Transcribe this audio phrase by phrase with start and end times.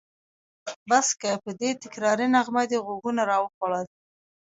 [0.89, 1.31] بس که!
[1.43, 3.85] په دې تکراري نغمه دې غوږونه راوخوړل.